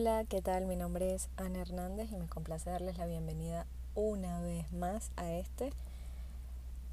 Hola, 0.00 0.24
¿qué 0.28 0.40
tal? 0.40 0.66
Mi 0.66 0.76
nombre 0.76 1.12
es 1.12 1.28
Ana 1.36 1.60
Hernández 1.60 2.12
y 2.12 2.16
me 2.16 2.28
complace 2.28 2.70
darles 2.70 2.98
la 2.98 3.06
bienvenida 3.06 3.66
una 3.96 4.40
vez 4.42 4.72
más 4.72 5.10
a 5.16 5.32
este 5.32 5.72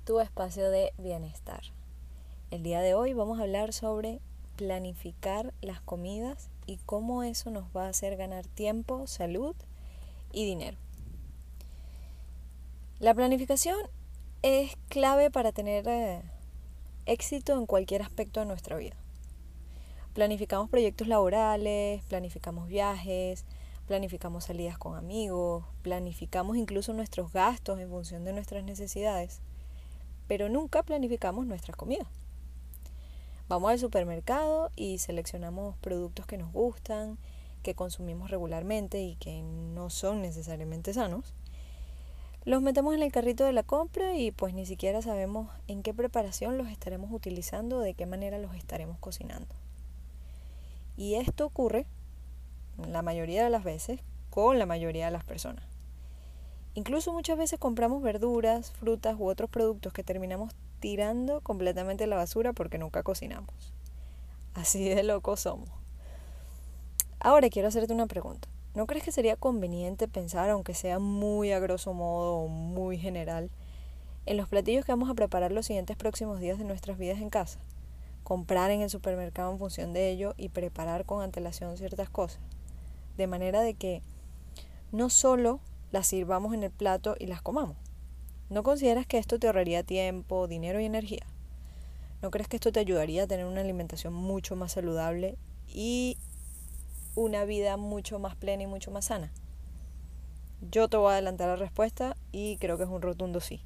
tu 0.05 0.19
espacio 0.19 0.71
de 0.71 0.91
bienestar. 0.97 1.61
El 2.49 2.63
día 2.63 2.81
de 2.81 2.95
hoy 2.95 3.13
vamos 3.13 3.37
a 3.37 3.43
hablar 3.43 3.73
sobre 3.73 4.21
planificar 4.55 5.53
las 5.61 5.81
comidas 5.81 6.49
y 6.65 6.77
cómo 6.77 7.21
eso 7.21 7.51
nos 7.51 7.65
va 7.77 7.85
a 7.85 7.89
hacer 7.89 8.17
ganar 8.17 8.47
tiempo, 8.47 9.05
salud 9.05 9.55
y 10.31 10.45
dinero. 10.45 10.77
La 12.97 13.13
planificación 13.13 13.77
es 14.41 14.77
clave 14.89 15.29
para 15.29 15.51
tener 15.51 15.87
eh, 15.87 16.23
éxito 17.05 17.53
en 17.53 17.67
cualquier 17.67 18.01
aspecto 18.01 18.39
de 18.39 18.47
nuestra 18.47 18.77
vida. 18.77 18.95
Planificamos 20.15 20.69
proyectos 20.69 21.09
laborales, 21.09 22.01
planificamos 22.03 22.69
viajes, 22.69 23.43
planificamos 23.85 24.45
salidas 24.45 24.77
con 24.77 24.95
amigos, 24.95 25.65
planificamos 25.81 26.55
incluso 26.55 26.93
nuestros 26.93 27.33
gastos 27.33 27.81
en 27.81 27.89
función 27.89 28.23
de 28.23 28.31
nuestras 28.31 28.63
necesidades, 28.63 29.41
pero 30.25 30.47
nunca 30.47 30.83
planificamos 30.83 31.45
nuestras 31.45 31.75
comidas. 31.75 32.07
Vamos 33.49 33.71
al 33.71 33.77
supermercado 33.77 34.71
y 34.77 34.99
seleccionamos 34.99 35.75
productos 35.79 36.25
que 36.25 36.37
nos 36.37 36.53
gustan, 36.53 37.17
que 37.61 37.75
consumimos 37.75 38.31
regularmente 38.31 39.01
y 39.01 39.15
que 39.15 39.41
no 39.41 39.89
son 39.89 40.21
necesariamente 40.21 40.93
sanos. 40.93 41.33
Los 42.45 42.61
metemos 42.61 42.95
en 42.95 43.03
el 43.03 43.11
carrito 43.11 43.43
de 43.43 43.51
la 43.51 43.63
compra 43.63 44.15
y 44.15 44.31
pues 44.31 44.53
ni 44.53 44.65
siquiera 44.65 45.01
sabemos 45.01 45.49
en 45.67 45.83
qué 45.83 45.93
preparación 45.93 46.57
los 46.57 46.69
estaremos 46.69 47.11
utilizando 47.11 47.81
de 47.81 47.95
qué 47.95 48.05
manera 48.05 48.39
los 48.39 48.55
estaremos 48.55 48.97
cocinando. 48.99 49.53
Y 50.97 51.15
esto 51.15 51.45
ocurre 51.45 51.85
la 52.89 53.01
mayoría 53.01 53.43
de 53.43 53.49
las 53.49 53.63
veces 53.63 53.99
con 54.29 54.59
la 54.59 54.65
mayoría 54.65 55.05
de 55.05 55.11
las 55.11 55.23
personas. 55.23 55.65
Incluso 56.73 57.13
muchas 57.13 57.37
veces 57.37 57.57
compramos 57.57 58.01
verduras, 58.01 58.71
frutas 58.71 59.15
u 59.17 59.27
otros 59.27 59.49
productos 59.49 59.93
que 59.93 60.03
terminamos 60.03 60.53
tirando 60.79 61.41
completamente 61.41 62.03
a 62.03 62.07
la 62.07 62.17
basura 62.17 62.51
porque 62.51 62.77
nunca 62.77 63.01
cocinamos. 63.01 63.73
Así 64.53 64.89
de 64.89 65.03
locos 65.03 65.41
somos. 65.41 65.69
Ahora 67.19 67.49
quiero 67.49 67.69
hacerte 67.69 67.93
una 67.93 68.07
pregunta. 68.07 68.47
¿No 68.75 68.87
crees 68.87 69.05
que 69.05 69.13
sería 69.13 69.37
conveniente 69.37 70.09
pensar, 70.09 70.49
aunque 70.49 70.73
sea 70.73 70.99
muy 70.99 71.53
a 71.53 71.59
grosso 71.59 71.93
modo 71.93 72.35
o 72.35 72.47
muy 72.49 72.97
general, 72.97 73.49
en 74.25 74.35
los 74.35 74.49
platillos 74.49 74.83
que 74.83 74.91
vamos 74.91 75.09
a 75.09 75.13
preparar 75.13 75.53
los 75.53 75.65
siguientes 75.65 75.95
próximos 75.95 76.41
días 76.41 76.57
de 76.57 76.65
nuestras 76.65 76.97
vidas 76.97 77.19
en 77.19 77.29
casa? 77.29 77.59
Comprar 78.25 78.71
en 78.71 78.81
el 78.81 78.89
supermercado 78.89 79.51
en 79.51 79.59
función 79.59 79.93
de 79.93 80.09
ello 80.09 80.33
y 80.35 80.49
preparar 80.49 81.05
con 81.05 81.21
antelación 81.21 81.77
ciertas 81.77 82.09
cosas. 82.09 82.41
De 83.17 83.27
manera 83.27 83.61
de 83.61 83.75
que 83.75 84.01
no 84.91 85.11
solo 85.11 85.59
las 85.91 86.07
sirvamos 86.07 86.55
en 86.55 86.63
el 86.63 86.71
plato 86.71 87.15
y 87.19 87.27
las 87.27 87.43
comamos. 87.43 87.77
¿No 88.49 88.63
consideras 88.63 89.05
que 89.05 89.19
esto 89.19 89.37
te 89.37 89.45
ahorraría 89.45 89.83
tiempo, 89.83 90.47
dinero 90.47 90.79
y 90.79 90.85
energía? 90.85 91.23
¿No 92.23 92.31
crees 92.31 92.47
que 92.47 92.57
esto 92.57 92.71
te 92.71 92.79
ayudaría 92.79 93.23
a 93.23 93.27
tener 93.27 93.45
una 93.45 93.61
alimentación 93.61 94.11
mucho 94.11 94.55
más 94.55 94.71
saludable 94.71 95.37
y 95.67 96.17
una 97.13 97.45
vida 97.45 97.77
mucho 97.77 98.17
más 98.17 98.35
plena 98.35 98.63
y 98.63 98.67
mucho 98.67 98.89
más 98.89 99.05
sana? 99.05 99.31
Yo 100.71 100.87
te 100.87 100.97
voy 100.97 101.09
a 101.09 101.13
adelantar 101.13 101.47
la 101.47 101.57
respuesta 101.57 102.17
y 102.31 102.57
creo 102.57 102.77
que 102.77 102.85
es 102.85 102.89
un 102.89 103.03
rotundo 103.03 103.39
sí. 103.39 103.61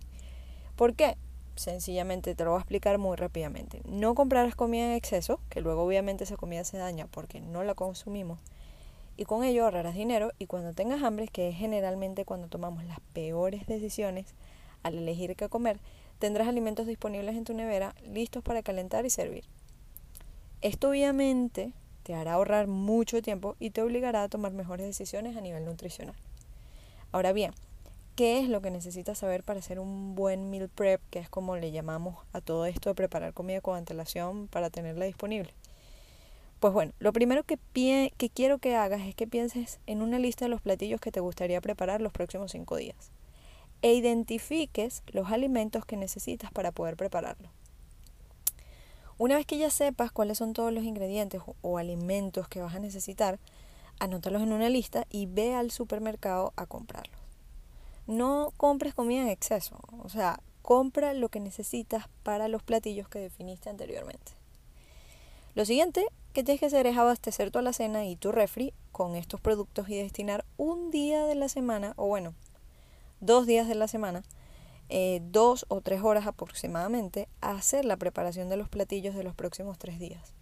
¿Por 0.76 0.96
qué? 0.96 1.16
Sencillamente 1.60 2.36
te 2.36 2.46
lo 2.46 2.52
voy 2.52 2.60
a 2.60 2.62
explicar 2.62 2.98
muy 3.00 3.18
rápidamente. 3.18 3.82
No 3.84 4.16
comprarás 4.16 4.56
comida 4.56 4.86
en 4.86 4.94
exceso, 4.94 5.42
que 5.50 5.60
luego 5.60 5.84
obviamente 5.84 6.24
esa 6.24 6.38
comida 6.38 6.64
se 6.64 6.78
daña 6.78 7.06
porque 7.08 7.42
no 7.42 7.66
la 7.66 7.76
consumimos. 7.76 8.40
Y 9.18 9.26
con 9.26 9.44
ello 9.44 9.66
ahorrarás 9.66 9.94
dinero 9.94 10.32
y 10.40 10.46
cuando 10.46 10.72
tengas 10.72 11.04
hambre, 11.04 11.28
que 11.28 11.50
es 11.50 11.58
generalmente 11.58 12.24
cuando 12.24 12.48
tomamos 12.48 12.86
las 12.86 13.02
peores 13.12 13.68
decisiones 13.68 14.28
al 14.84 15.00
elegir 15.00 15.36
qué 15.36 15.50
comer, 15.50 15.82
tendrás 16.18 16.48
alimentos 16.48 16.88
disponibles 16.88 17.36
en 17.36 17.44
tu 17.44 17.54
nevera 17.54 17.94
listos 18.06 18.42
para 18.42 18.64
calentar 18.64 19.06
y 19.06 19.10
servir. 19.10 19.44
Esto 20.62 20.92
obviamente 20.92 21.74
te 22.04 22.16
hará 22.16 22.36
ahorrar 22.36 22.68
mucho 22.68 23.22
tiempo 23.22 23.58
y 23.60 23.72
te 23.72 23.82
obligará 23.82 24.24
a 24.24 24.30
tomar 24.30 24.54
mejores 24.54 24.86
decisiones 24.86 25.36
a 25.36 25.42
nivel 25.42 25.66
nutricional. 25.66 26.16
Ahora 27.12 27.34
bien, 27.34 27.52
¿Qué 28.20 28.38
es 28.38 28.50
lo 28.50 28.62
que 28.62 28.70
necesitas 28.70 29.20
saber 29.20 29.46
para 29.46 29.62
hacer 29.62 29.80
un 29.80 30.14
buen 30.14 30.50
meal 30.50 30.68
prep, 30.68 31.00
que 31.10 31.20
es 31.20 31.30
como 31.30 31.56
le 31.56 31.72
llamamos 31.72 32.18
a 32.34 32.42
todo 32.42 32.66
esto 32.66 32.90
de 32.90 32.94
preparar 32.94 33.34
comida 33.34 33.62
con 33.62 33.78
antelación 33.78 34.50
para 34.50 34.70
tenerla 34.70 35.06
disponible? 35.06 35.54
Pues 36.60 36.74
bueno, 36.74 36.92
lo 37.00 37.14
primero 37.14 37.46
que, 37.46 37.58
que 37.74 38.30
quiero 38.30 38.58
que 38.58 38.76
hagas 38.76 39.04
es 39.04 39.16
que 39.16 39.26
pienses 39.26 39.80
en 39.88 40.02
una 40.02 40.20
lista 40.20 40.44
de 40.44 40.50
los 40.50 40.60
platillos 40.60 41.00
que 41.00 41.14
te 41.14 41.22
gustaría 41.22 41.62
preparar 41.62 42.02
los 42.02 42.12
próximos 42.12 42.52
cinco 42.52 42.76
días 42.76 43.10
e 43.82 43.94
identifiques 43.94 45.02
los 45.14 45.32
alimentos 45.32 45.86
que 45.86 45.96
necesitas 45.96 46.52
para 46.52 46.74
poder 46.74 46.98
prepararlo. 46.98 47.48
Una 49.18 49.38
vez 49.38 49.46
que 49.46 49.58
ya 49.58 49.70
sepas 49.70 50.12
cuáles 50.12 50.40
son 50.40 50.52
todos 50.52 50.74
los 50.74 50.84
ingredientes 50.84 51.42
o 51.62 51.78
alimentos 51.78 52.50
que 52.50 52.60
vas 52.60 52.76
a 52.76 52.80
necesitar, 52.80 53.40
anótalos 53.98 54.42
en 54.42 54.52
una 54.52 54.68
lista 54.68 55.06
y 55.10 55.26
ve 55.26 55.56
al 55.56 55.72
supermercado 55.72 56.52
a 56.58 56.66
comprarlos 56.66 57.19
no 58.10 58.52
compres 58.58 58.96
comida 58.96 59.22
en 59.22 59.28
exceso, 59.28 59.78
o 60.04 60.10
sea, 60.10 60.42
compra 60.64 61.14
lo 61.14 61.30
que 61.30 61.40
necesitas 61.40 62.08
para 62.24 62.48
los 62.48 62.64
platillos 62.64 63.08
que 63.08 63.20
definiste 63.20 63.70
anteriormente. 63.70 64.32
Lo 65.54 65.64
siguiente 65.64 66.04
que 66.34 66.44
tienes 66.44 66.60
que 66.60 66.66
hacer 66.66 66.88
es 66.88 66.98
abastecer 66.98 67.52
tu 67.52 67.60
alacena 67.60 68.08
y 68.08 68.16
tu 68.16 68.32
refri 68.32 68.74
con 68.92 69.16
estos 69.16 69.40
productos 69.40 69.90
y 69.90 69.98
destinar 69.98 70.44
un 70.58 70.90
día 70.90 71.24
de 71.26 71.36
la 71.36 71.50
semana, 71.50 71.94
o 71.98 72.08
bueno, 72.08 72.34
dos 73.20 73.46
días 73.46 73.68
de 73.68 73.76
la 73.76 73.88
semana, 73.88 74.24
eh, 74.90 75.22
dos 75.26 75.68
o 75.70 75.82
tres 75.82 76.02
horas 76.02 76.26
aproximadamente, 76.26 77.30
a 77.42 77.52
hacer 77.52 77.86
la 77.86 77.98
preparación 77.98 78.50
de 78.50 78.58
los 78.58 78.70
platillos 78.70 79.14
de 79.14 79.24
los 79.24 79.36
próximos 79.36 79.78
tres 79.78 80.00
días. 80.00 80.34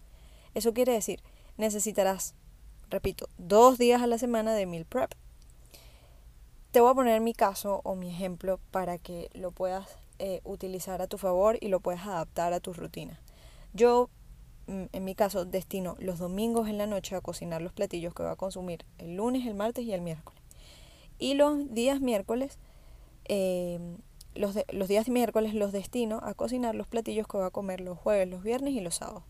Eso 0.54 0.72
quiere 0.72 0.92
decir, 0.94 1.22
necesitarás, 1.58 2.34
repito, 2.88 3.28
dos 3.36 3.76
días 3.76 4.00
a 4.00 4.06
la 4.06 4.16
semana 4.16 4.54
de 4.54 4.64
meal 4.64 4.86
prep 4.86 5.12
te 6.70 6.80
voy 6.80 6.90
a 6.90 6.94
poner 6.94 7.20
mi 7.20 7.32
caso 7.32 7.80
o 7.84 7.94
mi 7.94 8.10
ejemplo 8.10 8.60
para 8.70 8.98
que 8.98 9.30
lo 9.32 9.52
puedas 9.52 9.98
eh, 10.18 10.40
utilizar 10.44 11.00
a 11.00 11.06
tu 11.06 11.16
favor 11.16 11.56
y 11.60 11.68
lo 11.68 11.80
puedas 11.80 12.06
adaptar 12.06 12.52
a 12.52 12.60
tu 12.60 12.72
rutina. 12.72 13.20
Yo, 13.72 14.10
mm, 14.66 14.84
en 14.92 15.04
mi 15.04 15.14
caso, 15.14 15.44
destino 15.44 15.96
los 15.98 16.18
domingos 16.18 16.68
en 16.68 16.76
la 16.76 16.86
noche 16.86 17.16
a 17.16 17.20
cocinar 17.20 17.62
los 17.62 17.72
platillos 17.72 18.12
que 18.14 18.22
voy 18.22 18.32
a 18.32 18.36
consumir 18.36 18.84
el 18.98 19.16
lunes, 19.16 19.46
el 19.46 19.54
martes 19.54 19.84
y 19.84 19.92
el 19.92 20.02
miércoles. 20.02 20.42
Y 21.18 21.34
los 21.34 21.72
días 21.72 22.00
miércoles, 22.00 22.58
em, 23.24 23.98
los, 24.34 24.54
los 24.70 24.88
días 24.88 25.08
miércoles 25.08 25.54
los 25.54 25.72
destino 25.72 26.20
a 26.22 26.34
cocinar 26.34 26.74
los 26.74 26.86
platillos 26.86 27.26
que 27.26 27.38
voy 27.38 27.46
a 27.46 27.50
comer 27.50 27.80
los 27.80 27.98
jueves, 27.98 28.28
los 28.28 28.42
viernes 28.42 28.74
y 28.74 28.80
los 28.80 28.96
sábados. 28.96 29.24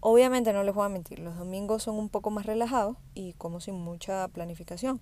Obviamente 0.00 0.52
no 0.52 0.62
les 0.64 0.74
voy 0.74 0.84
a 0.84 0.90
mentir, 0.90 1.18
los 1.20 1.36
domingos 1.38 1.84
son 1.84 1.96
un 1.96 2.10
poco 2.10 2.30
más 2.30 2.44
relajados 2.44 2.98
y 3.14 3.32
como 3.34 3.60
sin 3.60 3.76
mucha 3.76 4.28
planificación 4.28 5.00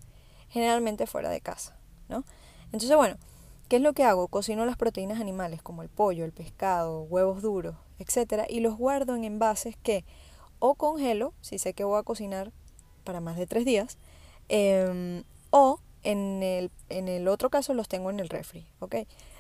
generalmente 0.52 1.06
fuera 1.06 1.30
de 1.30 1.40
casa, 1.40 1.74
¿no? 2.08 2.24
Entonces, 2.66 2.94
bueno, 2.94 3.16
¿qué 3.68 3.76
es 3.76 3.82
lo 3.82 3.94
que 3.94 4.04
hago? 4.04 4.28
Cocino 4.28 4.66
las 4.66 4.76
proteínas 4.76 5.18
animales 5.18 5.62
como 5.62 5.82
el 5.82 5.88
pollo, 5.88 6.26
el 6.26 6.32
pescado, 6.32 7.02
huevos 7.04 7.40
duros, 7.40 7.76
etcétera, 7.98 8.46
y 8.48 8.60
los 8.60 8.76
guardo 8.76 9.16
en 9.16 9.24
envases 9.24 9.76
que 9.82 10.04
o 10.58 10.74
congelo, 10.74 11.32
si 11.40 11.58
sé 11.58 11.72
que 11.72 11.84
voy 11.84 11.98
a 11.98 12.02
cocinar 12.02 12.52
para 13.02 13.20
más 13.20 13.36
de 13.36 13.46
tres 13.46 13.64
días, 13.64 13.98
em, 14.48 15.24
o 15.50 15.80
en 16.02 16.42
el, 16.42 16.70
en 16.90 17.08
el 17.08 17.28
otro 17.28 17.48
caso 17.48 17.72
los 17.72 17.88
tengo 17.88 18.10
en 18.10 18.20
el 18.20 18.28
refri, 18.28 18.66
¿ok? 18.80 18.96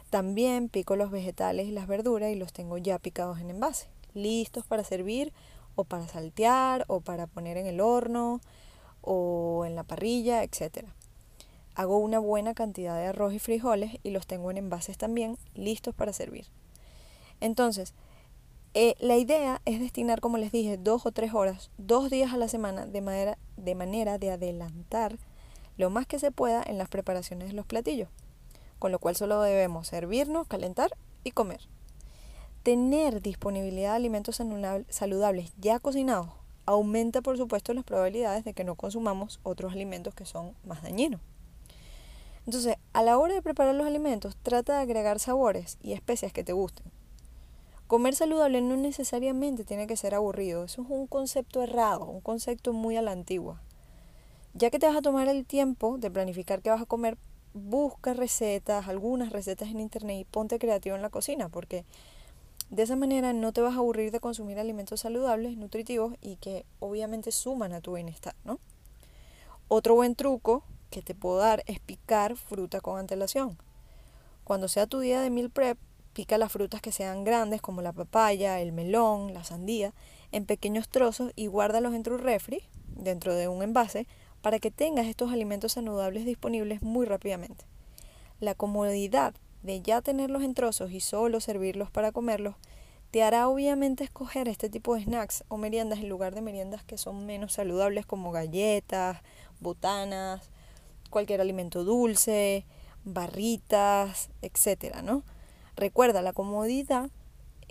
También 0.08 0.68
pico 0.70 0.96
los 0.96 1.10
vegetales 1.10 1.66
y 1.68 1.72
las 1.72 1.86
verduras 1.86 2.30
y 2.30 2.36
los 2.36 2.52
tengo 2.52 2.78
ya 2.78 2.98
picados 2.98 3.38
en 3.38 3.50
envase, 3.50 3.88
listos 4.14 4.64
para 4.66 4.82
servir 4.82 5.32
o 5.74 5.84
para 5.84 6.08
saltear 6.08 6.84
o 6.88 7.00
para 7.00 7.26
poner 7.26 7.56
en 7.58 7.66
el 7.66 7.80
horno 7.80 8.40
o 9.02 9.64
en 9.66 9.74
la 9.74 9.84
parrilla, 9.84 10.42
etcétera. 10.42 10.94
Hago 11.74 11.98
una 11.98 12.18
buena 12.18 12.54
cantidad 12.54 12.96
de 12.96 13.06
arroz 13.06 13.32
y 13.32 13.38
frijoles 13.38 13.98
y 14.02 14.10
los 14.10 14.26
tengo 14.26 14.50
en 14.50 14.58
envases 14.58 14.98
también 14.98 15.38
listos 15.54 15.94
para 15.94 16.12
servir. 16.12 16.46
Entonces, 17.40 17.94
eh, 18.74 18.94
la 19.00 19.16
idea 19.16 19.60
es 19.64 19.80
destinar, 19.80 20.20
como 20.20 20.38
les 20.38 20.52
dije, 20.52 20.78
dos 20.78 21.04
o 21.04 21.12
tres 21.12 21.34
horas, 21.34 21.70
dos 21.76 22.08
días 22.08 22.32
a 22.32 22.36
la 22.38 22.48
semana, 22.48 22.86
de 22.86 23.00
manera, 23.00 23.38
de 23.56 23.74
manera 23.74 24.18
de 24.18 24.30
adelantar 24.30 25.18
lo 25.76 25.90
más 25.90 26.06
que 26.06 26.18
se 26.18 26.30
pueda 26.30 26.62
en 26.64 26.78
las 26.78 26.88
preparaciones 26.88 27.48
de 27.48 27.54
los 27.54 27.66
platillos, 27.66 28.08
con 28.78 28.92
lo 28.92 28.98
cual 28.98 29.16
solo 29.16 29.42
debemos 29.42 29.88
servirnos, 29.88 30.46
calentar 30.46 30.90
y 31.24 31.32
comer. 31.32 31.60
Tener 32.62 33.20
disponibilidad 33.20 33.90
de 33.90 33.96
alimentos 33.96 34.40
saludables 34.88 35.52
ya 35.58 35.78
cocinados 35.80 36.28
aumenta, 36.64 37.22
por 37.22 37.36
supuesto, 37.36 37.74
las 37.74 37.84
probabilidades 37.84 38.44
de 38.44 38.54
que 38.54 38.64
no 38.64 38.76
consumamos 38.76 39.40
otros 39.42 39.72
alimentos 39.72 40.14
que 40.14 40.24
son 40.24 40.54
más 40.64 40.82
dañinos. 40.82 41.20
Entonces, 42.44 42.76
a 42.92 43.02
la 43.02 43.18
hora 43.18 43.34
de 43.34 43.42
preparar 43.42 43.74
los 43.74 43.86
alimentos, 43.86 44.36
trata 44.42 44.76
de 44.76 44.82
agregar 44.82 45.20
sabores 45.20 45.78
y 45.80 45.92
especias 45.92 46.32
que 46.32 46.42
te 46.42 46.52
gusten. 46.52 46.90
Comer 47.86 48.14
saludable 48.14 48.60
no 48.62 48.76
necesariamente 48.76 49.64
tiene 49.64 49.86
que 49.86 49.96
ser 49.96 50.14
aburrido, 50.14 50.64
eso 50.64 50.82
es 50.82 50.88
un 50.88 51.06
concepto 51.06 51.62
errado, 51.62 52.06
un 52.06 52.20
concepto 52.20 52.72
muy 52.72 52.96
a 52.96 53.02
la 53.02 53.12
antigua. 53.12 53.60
Ya 54.54 54.70
que 54.70 54.78
te 54.78 54.86
vas 54.86 54.96
a 54.96 55.02
tomar 55.02 55.28
el 55.28 55.44
tiempo 55.44 55.98
de 55.98 56.10
planificar 56.10 56.62
qué 56.62 56.70
vas 56.70 56.82
a 56.82 56.86
comer, 56.86 57.16
busca 57.54 58.14
recetas, 58.14 58.88
algunas 58.88 59.30
recetas 59.30 59.68
en 59.68 59.80
internet 59.80 60.20
y 60.20 60.24
ponte 60.24 60.58
creativo 60.58 60.96
en 60.96 61.02
la 61.02 61.10
cocina, 61.10 61.48
porque 61.48 61.84
de 62.70 62.82
esa 62.82 62.96
manera 62.96 63.34
no 63.34 63.52
te 63.52 63.60
vas 63.60 63.74
a 63.74 63.78
aburrir 63.78 64.10
de 64.10 64.20
consumir 64.20 64.58
alimentos 64.58 65.00
saludables, 65.00 65.58
nutritivos 65.58 66.14
y 66.22 66.36
que 66.36 66.64
obviamente 66.80 67.30
suman 67.30 67.74
a 67.74 67.82
tu 67.82 67.92
bienestar, 67.92 68.34
¿no? 68.44 68.58
Otro 69.68 69.94
buen 69.94 70.14
truco 70.14 70.64
que 70.92 71.02
te 71.02 71.16
puedo 71.16 71.38
dar 71.38 71.64
es 71.66 71.80
picar 71.80 72.36
fruta 72.36 72.80
con 72.80 73.00
antelación. 73.00 73.58
Cuando 74.44 74.68
sea 74.68 74.86
tu 74.86 75.00
día 75.00 75.20
de 75.20 75.30
meal 75.30 75.50
prep, 75.50 75.78
pica 76.12 76.38
las 76.38 76.52
frutas 76.52 76.80
que 76.80 76.92
sean 76.92 77.24
grandes 77.24 77.60
como 77.60 77.82
la 77.82 77.92
papaya, 77.92 78.60
el 78.60 78.72
melón, 78.72 79.34
la 79.34 79.42
sandía, 79.42 79.94
en 80.30 80.44
pequeños 80.44 80.88
trozos 80.88 81.32
y 81.34 81.46
guárdalos 81.46 81.94
en 81.94 82.02
tu 82.04 82.16
refri, 82.16 82.62
dentro 82.86 83.34
de 83.34 83.48
un 83.48 83.62
envase, 83.62 84.06
para 84.42 84.58
que 84.58 84.70
tengas 84.70 85.06
estos 85.06 85.32
alimentos 85.32 85.72
saludables 85.72 86.26
disponibles 86.26 86.82
muy 86.82 87.06
rápidamente. 87.06 87.64
La 88.38 88.54
comodidad 88.54 89.34
de 89.62 89.80
ya 89.80 90.02
tenerlos 90.02 90.42
en 90.42 90.54
trozos 90.54 90.92
y 90.92 91.00
solo 91.00 91.40
servirlos 91.40 91.90
para 91.90 92.12
comerlos 92.12 92.56
te 93.12 93.22
hará 93.22 93.46
obviamente 93.46 94.04
escoger 94.04 94.48
este 94.48 94.70
tipo 94.70 94.94
de 94.94 95.04
snacks 95.04 95.44
o 95.48 95.58
meriendas 95.58 95.98
en 95.98 96.08
lugar 96.08 96.34
de 96.34 96.40
meriendas 96.40 96.82
que 96.82 96.96
son 96.96 97.26
menos 97.26 97.52
saludables 97.52 98.06
como 98.06 98.32
galletas, 98.32 99.18
botanas, 99.60 100.50
cualquier 101.12 101.40
alimento 101.40 101.84
dulce, 101.84 102.66
barritas, 103.04 104.30
etcétera, 104.42 105.02
¿no? 105.02 105.22
Recuerda, 105.76 106.22
la 106.22 106.32
comodidad 106.32 107.10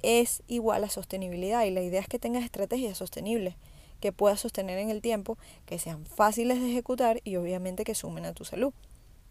es 0.01 0.43
igual 0.47 0.83
a 0.85 0.89
sostenibilidad 0.89 1.65
y 1.65 1.71
la 1.71 1.81
idea 1.81 1.99
es 1.99 2.07
que 2.07 2.19
tengas 2.19 2.45
estrategias 2.45 2.97
sostenibles 2.97 3.55
que 3.99 4.11
puedas 4.11 4.39
sostener 4.39 4.79
en 4.79 4.89
el 4.89 5.01
tiempo, 5.01 5.37
que 5.65 5.77
sean 5.77 6.05
fáciles 6.05 6.59
de 6.59 6.71
ejecutar 6.71 7.21
y 7.23 7.35
obviamente 7.35 7.83
que 7.83 7.93
sumen 7.93 8.25
a 8.25 8.33
tu 8.33 8.45
salud, 8.45 8.73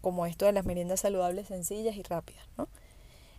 como 0.01 0.27
esto 0.27 0.45
de 0.47 0.53
las 0.53 0.65
meriendas 0.65 1.01
saludables 1.01 1.49
sencillas 1.49 1.97
y 1.97 2.03
rápidas, 2.03 2.45
¿no? 2.57 2.69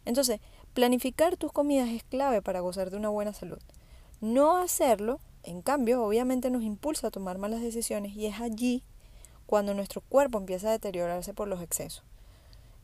Entonces, 0.03 0.41
planificar 0.73 1.37
tus 1.37 1.51
comidas 1.51 1.89
es 1.89 2.03
clave 2.03 2.41
para 2.41 2.59
gozar 2.59 2.89
de 2.89 2.97
una 2.97 3.09
buena 3.09 3.33
salud. 3.33 3.59
No 4.19 4.57
hacerlo, 4.57 5.19
en 5.43 5.61
cambio, 5.61 6.03
obviamente 6.03 6.49
nos 6.49 6.63
impulsa 6.63 7.07
a 7.07 7.11
tomar 7.11 7.37
malas 7.37 7.61
decisiones 7.61 8.15
y 8.15 8.25
es 8.25 8.41
allí 8.41 8.83
cuando 9.51 9.73
nuestro 9.73 9.99
cuerpo 9.99 10.37
empieza 10.37 10.69
a 10.69 10.71
deteriorarse 10.71 11.33
por 11.33 11.49
los 11.49 11.61
excesos, 11.61 12.05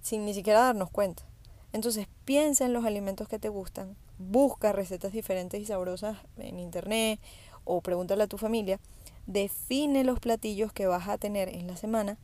sin 0.01 0.25
ni 0.25 0.33
siquiera 0.33 0.59
darnos 0.59 0.91
cuenta. 0.91 1.23
Entonces 1.71 2.09
piensa 2.25 2.65
en 2.65 2.73
los 2.73 2.83
alimentos 2.83 3.29
que 3.29 3.39
te 3.39 3.47
gustan, 3.47 3.95
busca 4.17 4.73
recetas 4.73 5.13
diferentes 5.13 5.61
y 5.61 5.65
sabrosas 5.65 6.17
en 6.37 6.59
internet 6.59 7.21
o 7.63 7.79
pregúntale 7.79 8.23
a 8.23 8.27
tu 8.27 8.37
familia, 8.37 8.81
define 9.27 10.03
los 10.03 10.19
platillos 10.19 10.73
que 10.73 10.87
vas 10.87 11.07
a 11.07 11.17
tener 11.17 11.47
en 11.47 11.67
la 11.67 11.77
semana, 11.77 12.17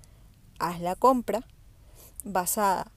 haz 0.60 0.82
la 0.82 0.98
compra 0.98 1.48
basada 2.26 2.92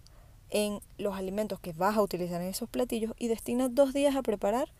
en 0.50 0.80
los 0.98 1.14
alimentos 1.14 1.60
que 1.60 1.72
vas 1.72 1.96
a 1.96 2.02
utilizar 2.02 2.40
en 2.40 2.48
esos 2.48 2.68
platillos 2.68 3.14
y 3.18 3.28
destina 3.28 3.68
dos 3.68 3.94
días 3.94 4.16
a 4.16 4.22
preparar 4.22 4.72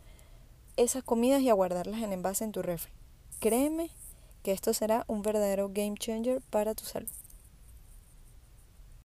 esas 0.77 1.05
comidas 1.05 1.43
y 1.43 1.49
a 1.49 1.55
guardarlas 1.55 2.03
en 2.03 2.13
envase 2.13 2.43
en 2.43 2.51
tu 2.51 2.63
refri. 2.63 2.91
Créeme 3.39 3.89
que 4.47 4.53
esto 4.53 4.73
será 4.73 5.05
un 5.09 5.23
verdadero 5.23 5.69
game 5.69 5.97
changer 5.99 6.41
para 6.51 6.73
tu 6.73 6.85
salud. 6.85 7.11